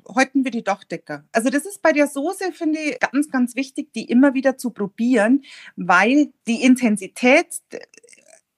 [0.09, 1.25] häuten wir die Dachdecker.
[1.33, 4.71] Also das ist bei der Soße, finde ich, ganz, ganz wichtig, die immer wieder zu
[4.71, 5.43] probieren,
[5.77, 7.61] weil die Intensität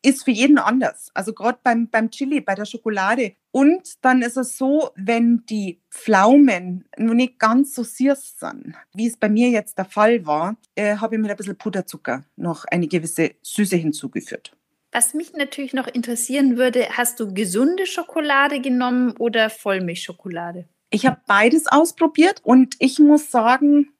[0.05, 1.11] ist für jeden anders.
[1.15, 3.33] Also gerade beim, beim Chili, bei der Schokolade.
[3.51, 9.07] Und dann ist es so, wenn die Pflaumen noch nicht ganz so süß sind, wie
[9.07, 12.67] es bei mir jetzt der Fall war, äh, habe ich mit ein bisschen Puderzucker noch
[12.67, 14.55] eine gewisse Süße hinzugefügt.
[14.93, 20.69] Was mich natürlich noch interessieren würde, hast du gesunde Schokolade genommen oder Vollmilchschokolade?
[20.91, 23.93] Ich habe beides ausprobiert und ich muss sagen,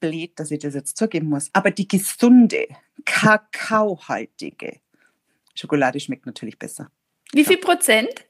[0.00, 2.66] blöd, dass ich das jetzt zugeben muss, aber die gesunde,
[3.04, 4.80] kakaohaltige
[5.54, 6.90] Schokolade schmeckt natürlich besser.
[7.32, 8.26] Wie viel Prozent?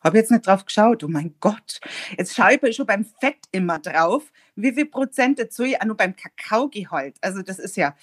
[0.00, 1.02] Habe jetzt nicht drauf geschaut.
[1.02, 1.80] Oh mein Gott.
[2.16, 4.32] Jetzt schaue ich schon beim Fett immer drauf.
[4.54, 7.16] Wie viel Prozent dazu auch nur beim Kakaogehalt.
[7.20, 7.96] Also das ist ja.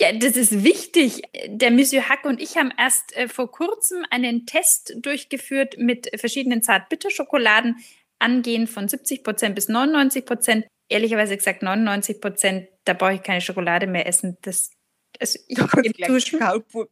[0.00, 1.22] Ja, das ist wichtig.
[1.46, 6.62] Der Monsieur Hack und ich haben erst äh, vor kurzem einen Test durchgeführt mit verschiedenen
[6.62, 7.76] Zartbitterschokoladen,
[8.18, 10.66] angehend von 70 Prozent bis 99 Prozent.
[10.88, 14.36] Ehrlicherweise gesagt 99 Prozent, da brauche ich keine Schokolade mehr essen.
[14.42, 14.70] Das,
[15.20, 15.56] also ich
[15.94, 16.34] gleich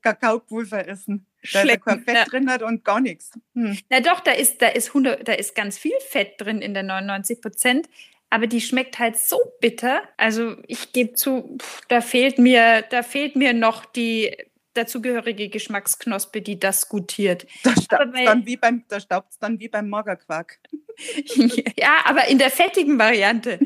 [0.00, 1.26] Kakaopulver essen.
[1.52, 2.24] Da ist kein Fett ja.
[2.24, 3.32] drin hat und gar nichts.
[3.54, 3.76] Hm.
[3.90, 6.84] Na doch, da ist, da, ist 100, da ist ganz viel Fett drin in der
[6.84, 7.88] 99 Prozent
[8.32, 10.00] aber die schmeckt halt so bitter.
[10.16, 14.34] Also ich gebe zu, pff, da fehlt mir, da fehlt mir noch die
[14.72, 17.46] dazugehörige Geschmacksknospe, die das gutiert.
[17.62, 18.84] Da staubt es dann, wie beim,
[19.38, 20.60] dann wie beim Magerquark.
[21.76, 23.58] ja, aber in der fettigen Variante.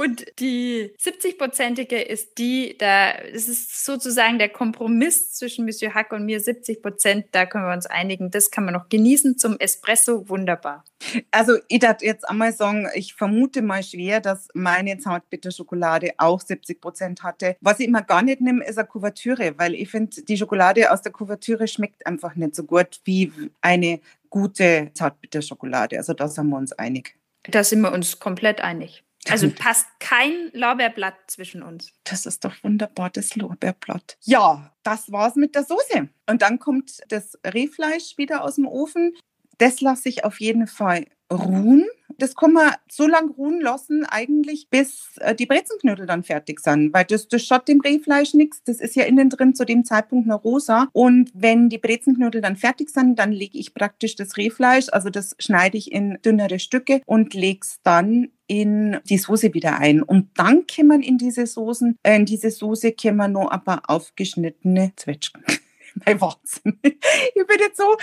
[0.00, 6.24] Und die 70-prozentige ist die, da es ist sozusagen der Kompromiss zwischen Monsieur Hack und
[6.24, 6.40] mir.
[6.40, 8.30] 70 Prozent, da können wir uns einigen.
[8.30, 10.26] Das kann man noch genießen zum Espresso.
[10.30, 10.84] Wunderbar.
[11.30, 16.80] Also ich darf jetzt einmal sagen, ich vermute mal schwer, dass meine Zartbitterschokolade auch 70
[16.80, 17.58] Prozent hatte.
[17.60, 21.02] Was ich immer gar nicht nehme, ist eine Kuvertüre, weil ich finde, die Schokolade aus
[21.02, 25.98] der Kuvertüre schmeckt einfach nicht so gut wie eine gute Zartbitterschokolade.
[25.98, 27.16] Also da sind wir uns einig.
[27.42, 29.04] Da sind wir uns komplett einig.
[29.28, 31.92] Also passt kein Lorbeerblatt zwischen uns.
[32.04, 34.16] Das ist doch wunderbar, das Lorbeerblatt.
[34.22, 36.08] Ja, das war's mit der Soße.
[36.28, 39.14] Und dann kommt das Rehfleisch wieder aus dem Ofen.
[39.60, 41.86] Das lasse ich auf jeden Fall ruhen.
[42.16, 46.94] Das kann man so lange ruhen lassen, eigentlich, bis äh, die Brezenknödel dann fertig sind,
[46.94, 48.62] weil das, das schaut dem Rehfleisch nichts.
[48.64, 50.88] Das ist ja innen drin zu dem Zeitpunkt noch rosa.
[50.92, 55.36] Und wenn die Brezenknödel dann fertig sind, dann lege ich praktisch das Rehfleisch, also das
[55.38, 60.02] schneide ich in dünnere Stücke und lege es dann in die Soße wieder ein.
[60.02, 64.92] Und dann man in diese Soßen, äh, in diese Soße man noch ein paar aufgeschnittene
[64.96, 65.44] Zwetschgen.
[66.06, 66.78] mein Wahnsinn.
[66.82, 67.96] Ich bin jetzt so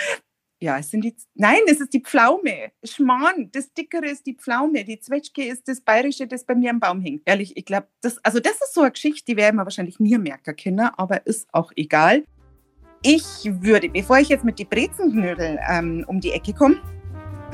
[0.59, 2.71] ja, es sind die, nein, es ist die Pflaume.
[2.83, 4.83] Schmarrn, das Dickere ist die Pflaume.
[4.83, 7.21] Die Zwetschge ist das Bayerische, das bei mir am Baum hängt.
[7.25, 10.17] Ehrlich, ich glaube, das, also das ist so eine Geschichte, die werden wir wahrscheinlich nie
[10.17, 12.23] merken können, aber ist auch egal.
[13.03, 16.81] Ich würde, bevor ich jetzt mit den Brezenknödel ähm, um die Ecke komme,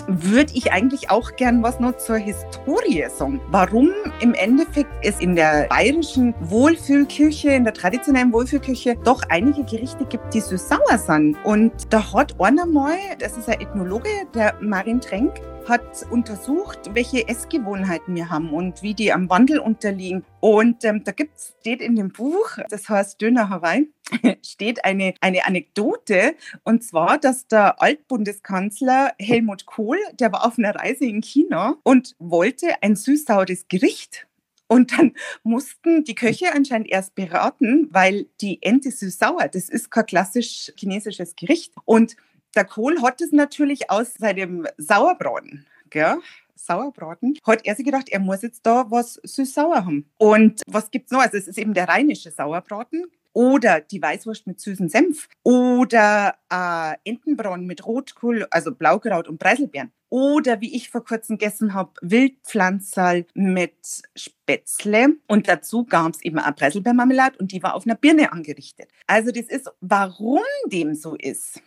[0.08, 3.42] würde ich eigentlich auch gern was noch zur Historie sagen.
[3.50, 3.90] Warum
[4.20, 10.34] im Endeffekt es in der bayerischen Wohlfühlküche, in der traditionellen Wohlfühlküche, doch einige Gerichte gibt,
[10.34, 11.38] die so sauer sind.
[11.44, 15.34] Und da hat einer mal, das ist ein Ethnologe, der Marin Trenk,
[15.68, 20.26] hat untersucht, welche Essgewohnheiten wir haben und wie die am Wandel unterliegen.
[20.40, 23.90] Und ähm, da gibt's, steht in dem Buch, das heißt Döner Hawaii,
[24.46, 26.36] steht eine, eine Anekdote.
[26.64, 32.16] Und zwar, dass der Altbundeskanzler Helmut Kohl, der war auf einer Reise in China und
[32.20, 34.28] wollte ein süß-saures Gericht.
[34.68, 40.06] Und dann mussten die Köche anscheinend erst beraten, weil die Ente süß-sauer, das ist kein
[40.06, 41.74] klassisch chinesisches Gericht.
[41.86, 42.16] Und
[42.56, 46.18] der Kohl hat es natürlich aus seinem Sauerbraten, gell?
[46.56, 50.10] Sauerbraten, hat er sich gedacht, er muss jetzt da was süß-sauer haben.
[50.18, 51.20] Und was gibt es noch?
[51.20, 56.94] Also es ist eben der rheinische Sauerbraten oder die Weißwurst mit süßem Senf oder äh,
[57.04, 59.92] Entenbraten mit Rotkohl, also Blaukraut und Preiselbeeren.
[60.10, 63.74] Oder wie ich vor kurzem gegessen habe, Wildpflanzerl mit
[64.16, 65.16] Spätzle.
[65.28, 68.90] Und dazu gab es eben auch Preiselbeermarmelade und die war auf einer Birne angerichtet.
[69.08, 71.60] Also das ist, warum dem so ist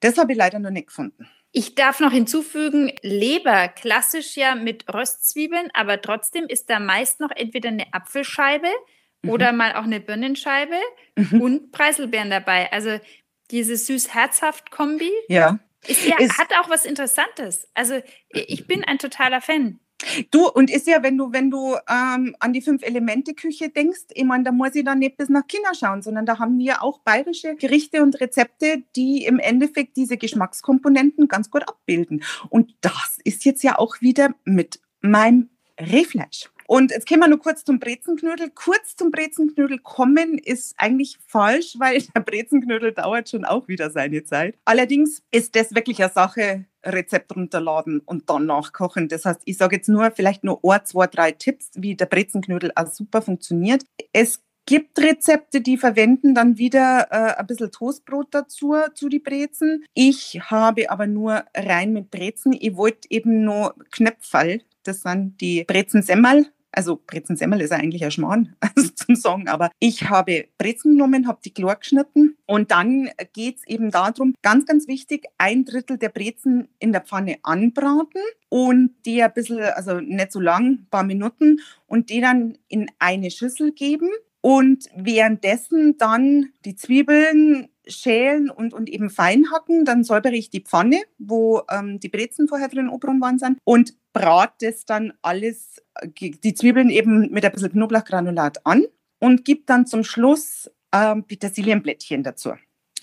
[0.00, 1.28] das habe ich leider noch nicht gefunden.
[1.52, 7.30] Ich darf noch hinzufügen, Leber, klassisch ja mit Röstzwiebeln, aber trotzdem ist da meist noch
[7.30, 8.68] entweder eine Apfelscheibe
[9.22, 9.30] mhm.
[9.30, 10.76] oder mal auch eine Birnenscheibe
[11.16, 11.40] mhm.
[11.42, 12.72] und Preiselbeeren dabei.
[12.72, 12.98] Also
[13.50, 15.58] diese süß-herzhaft-Kombi ja.
[15.86, 17.68] Ist ja, ist, hat auch was Interessantes.
[17.74, 19.80] Also ich bin ein totaler Fan.
[20.30, 24.44] Du, und ist ja, wenn du, wenn du ähm, an die Fünf-Elemente-Küche denkst, ich meine,
[24.44, 27.54] da muss ich dann nicht bis nach China schauen, sondern da haben wir auch bayerische
[27.56, 32.22] Gerichte und Rezepte, die im Endeffekt diese Geschmackskomponenten ganz gut abbilden.
[32.48, 36.50] Und das ist jetzt ja auch wieder mit meinem Rehfleisch.
[36.72, 38.48] Und jetzt kommen wir nur kurz zum Brezenknödel.
[38.48, 44.24] Kurz zum Brezenknödel kommen ist eigentlich falsch, weil der Brezenknödel dauert schon auch wieder seine
[44.24, 44.56] Zeit.
[44.64, 49.08] Allerdings ist das wirklich eine Sache, Rezept runterladen und dann nachkochen.
[49.08, 52.72] Das heißt, ich sage jetzt nur vielleicht nur ein, zwei, drei Tipps, wie der Brezenknödel
[52.74, 53.84] auch super funktioniert.
[54.14, 59.84] Es gibt Rezepte, die verwenden dann wieder äh, ein bisschen Toastbrot dazu, zu die Brezen.
[59.92, 62.56] Ich habe aber nur rein mit Brezen.
[62.58, 68.56] Ich wollte eben nur Knöpfall, das sind die Brezensemmel, also Brezensemmel ist eigentlich ein Schmarrn
[68.60, 73.58] also zum Sagen, aber ich habe Brezen genommen, habe die klar geschnitten und dann geht
[73.58, 78.94] es eben darum, ganz, ganz wichtig, ein Drittel der Brezen in der Pfanne anbraten und
[79.06, 83.30] die ein bisschen, also nicht so lang, ein paar Minuten und die dann in eine
[83.30, 89.84] Schüssel geben und währenddessen dann die Zwiebeln schälen und, und eben fein hacken.
[89.84, 93.94] Dann säubere ich die Pfanne, wo ähm, die Brezen vorher drin oberen waren sind und
[94.12, 98.84] brate es dann alles, die Zwiebeln eben mit ein bisschen Knoblauchgranulat an
[99.18, 102.52] und gebe dann zum Schluss ähm, Petersilienblättchen dazu.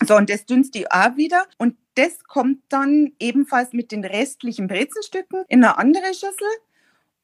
[0.06, 1.46] So, und das dünste ich auch wieder.
[1.58, 6.48] Und das kommt dann ebenfalls mit den restlichen Brezenstücken in eine andere Schüssel.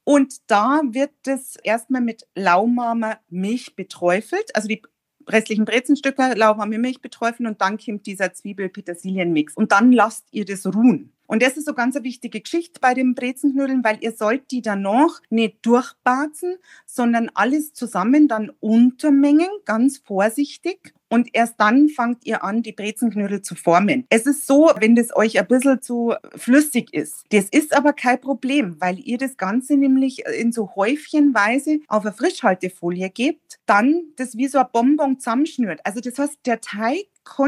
[0.04, 4.56] Und da wird das erstmal mit lauwarmer Milch beträufelt.
[4.56, 4.82] Also die
[5.28, 9.56] restlichen Brezenstücke lauwarme Milch beträufeln und dann kommt dieser Zwiebel-Petersilien-Mix.
[9.56, 11.15] Und dann lasst ihr das ruhen.
[11.28, 14.62] Und das ist so ganz eine wichtige Geschichte bei den Brezenknödeln, weil ihr sollt die
[14.62, 20.94] danach nicht durchbarzen, sondern alles zusammen dann untermengen, ganz vorsichtig.
[21.08, 24.06] Und erst dann fangt ihr an, die Brezenknödel zu formen.
[24.10, 27.24] Es ist so, wenn das euch ein bisschen zu flüssig ist.
[27.30, 32.14] Das ist aber kein Problem, weil ihr das Ganze nämlich in so Häufchenweise auf eine
[32.14, 35.80] Frischhaltefolie gebt, dann das wie so ein Bonbon zusammenschnürt.
[35.84, 37.06] Also das heißt, der Teig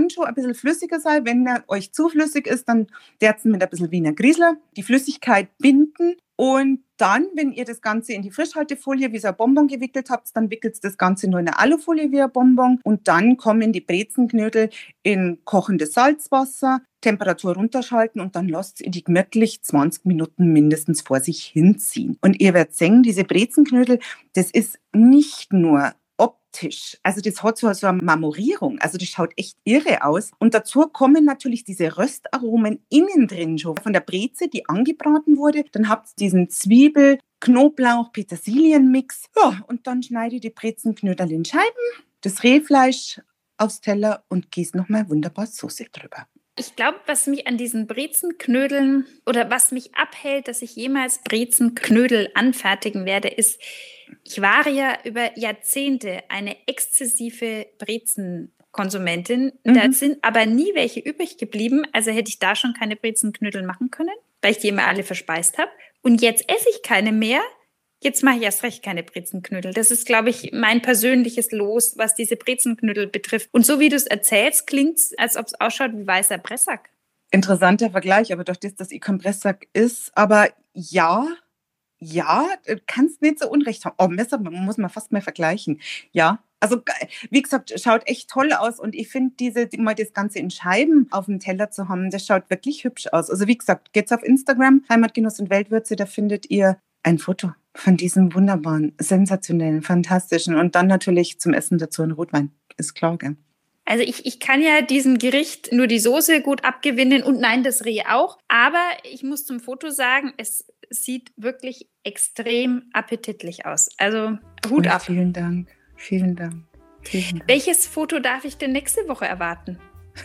[0.09, 1.25] schon ein bisschen flüssiger sein.
[1.25, 2.87] Wenn er euch zu flüssig ist, dann
[3.21, 8.13] derzen mit ein bisschen Wiener Griesler die Flüssigkeit binden und dann, wenn ihr das Ganze
[8.13, 11.47] in die Frischhaltefolie wie so ein Bonbon gewickelt habt, dann wickelt das Ganze nur in
[11.47, 14.69] eine Alufolie wie ein Bonbon und dann kommen die Brezenknödel
[15.01, 21.21] in kochendes Salzwasser, Temperatur runterschalten und dann lasst ihr die gemütlich 20 Minuten mindestens vor
[21.21, 22.17] sich hinziehen.
[22.21, 23.99] Und ihr werdet sehen, diese Brezenknödel,
[24.33, 25.93] das ist nicht nur
[26.47, 26.97] optisch.
[27.03, 28.79] Also das hat so, so eine Marmorierung.
[28.79, 30.31] Also das schaut echt irre aus.
[30.39, 35.63] Und dazu kommen natürlich diese Röstaromen innen drin schon von der Breze, die angebraten wurde.
[35.71, 39.25] Dann habt ihr diesen Zwiebel, Knoblauch, Petersilienmix.
[39.35, 41.65] Ja, und dann schneide ich die Brezenknödel in Scheiben,
[42.21, 43.21] das Rehfleisch
[43.57, 46.27] aufs Teller und gieße nochmal wunderbar Soße drüber.
[46.59, 52.31] Ich glaube, was mich an diesen Brezenknödeln oder was mich abhält, dass ich jemals Brezenknödel
[52.33, 53.61] anfertigen werde, ist,
[54.23, 59.53] ich war ja über Jahrzehnte eine exzessive Brezenkonsumentin.
[59.63, 59.73] Mhm.
[59.73, 61.85] Da sind aber nie welche übrig geblieben.
[61.93, 65.57] Also hätte ich da schon keine Brezenknödel machen können, weil ich die immer alle verspeist
[65.59, 65.71] habe.
[66.01, 67.41] Und jetzt esse ich keine mehr,
[67.99, 69.73] Jetzt mache ich erst recht keine Brezenknödel.
[69.73, 73.49] Das ist, glaube ich, mein persönliches Los, was diese Brezenknödel betrifft.
[73.51, 76.89] Und so wie du es erzählst, klingt es, als ob es ausschaut wie weißer Pressack.
[77.31, 80.11] Interessanter Vergleich, aber durch das, dass kein Pressack ist.
[80.15, 81.27] Aber ja,
[81.97, 82.47] ja,
[82.85, 83.95] kannst nicht so unrecht haben.
[83.97, 85.81] Oh, Messer muss man fast mal vergleichen.
[86.11, 86.81] Ja, also
[87.29, 91.07] wie gesagt, schaut echt toll aus und ich finde diese mal das Ganze in Scheiben
[91.11, 93.29] auf dem Teller zu haben, das schaut wirklich hübsch aus.
[93.29, 97.97] Also wie gesagt, geht's auf Instagram Heimatgenuss und Weltwürze, da findet ihr ein Foto von
[97.97, 102.51] diesem wunderbaren, sensationellen, fantastischen und dann natürlich zum Essen dazu ein Rotwein.
[102.77, 103.35] Ist klar, gell?
[103.85, 107.85] Also ich, ich kann ja diesem Gericht nur die Soße gut abgewinnen und nein, das
[107.85, 108.37] Reh auch.
[108.49, 113.89] Aber ich muss zum Foto sagen, es sieht wirklich extrem appetitlich aus.
[113.97, 114.37] Also
[114.69, 115.03] Hut ab.
[115.03, 115.69] Vielen Dank.
[115.95, 116.65] Vielen Dank.
[117.01, 117.47] Vielen Dank.
[117.47, 119.79] Welches Foto darf ich denn nächste Woche erwarten?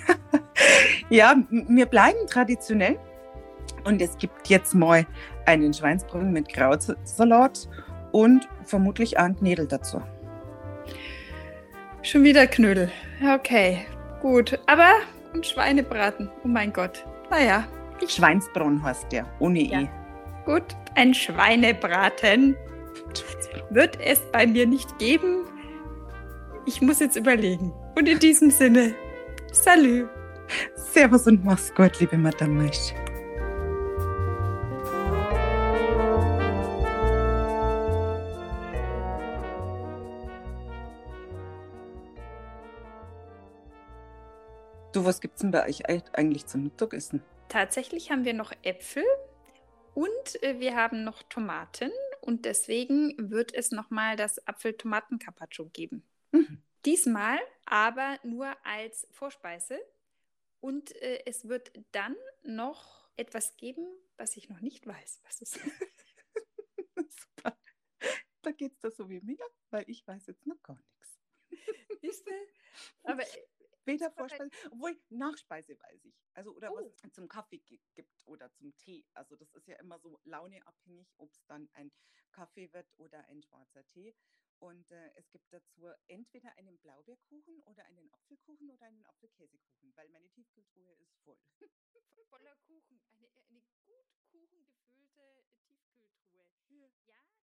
[1.10, 2.98] ja, wir bleiben traditionell.
[3.84, 5.06] Und es gibt jetzt mal
[5.46, 7.68] einen Schweinsbraten mit Krautsalat
[8.12, 10.00] und vermutlich auch Knödel dazu.
[12.02, 12.90] Schon wieder Knödel.
[13.34, 13.86] Okay,
[14.20, 14.58] gut.
[14.66, 14.90] Aber
[15.34, 16.30] ein Schweinebraten.
[16.44, 17.04] Oh mein Gott.
[17.30, 17.64] Naja.
[18.06, 19.82] Schweinsbraten heißt der, ohne ja.
[19.82, 19.88] E.
[20.44, 20.64] Gut,
[20.96, 22.56] ein Schweinebraten
[23.70, 25.44] wird es bei mir nicht geben.
[26.66, 27.72] Ich muss jetzt überlegen.
[27.94, 28.94] Und in diesem Sinne,
[29.52, 30.08] Salü.
[30.74, 32.92] Servus und mach's gut, liebe Madame Maisch.
[45.04, 47.22] Was gibt es denn bei euch eigentlich zum Mittagessen?
[47.48, 49.04] Tatsächlich haben wir noch Äpfel
[49.94, 56.02] und äh, wir haben noch Tomaten und deswegen wird es nochmal das Apfel-Tomaten-Carpaccio geben.
[56.30, 56.62] Mhm.
[56.84, 59.78] Diesmal aber nur als Vorspeise
[60.60, 63.86] und äh, es wird dann noch etwas geben,
[64.16, 65.66] was ich noch nicht weiß, was es ist.
[67.36, 67.58] Super.
[68.42, 70.92] Da geht es da so wie mir, weil ich weiß jetzt noch gar nichts.
[73.04, 73.22] Aber
[73.84, 76.14] Weder Vorspeise, obwohl Nachspeise weiß ich.
[76.34, 76.76] Also oder oh.
[76.76, 77.58] was es zum Kaffee
[77.94, 79.04] gibt oder zum Tee.
[79.14, 81.90] Also das ist ja immer so launeabhängig, ob es dann ein
[82.30, 84.14] Kaffee wird oder ein schwarzer Tee.
[84.58, 90.08] Und äh, es gibt dazu entweder einen Blaubeerkuchen oder einen Apfelkuchen oder einen Apfelkäsekuchen, weil
[90.10, 91.38] meine Tiefkühltruhe ist voll.
[92.30, 96.92] Voller Kuchen, eine, eine gut kuchengefüllte Tiefkühltruhe.
[97.06, 97.41] Ja.